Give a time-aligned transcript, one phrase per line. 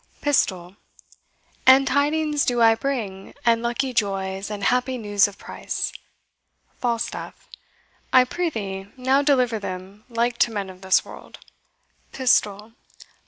[0.21, 0.77] PISTOL.
[1.67, 5.93] And tidings do I bring, and lucky joys, And happy news of price.
[6.81, 7.47] FALSTAFF.
[8.11, 11.37] I prithee now deliver them like to men of this world.
[12.13, 12.71] PISTOL.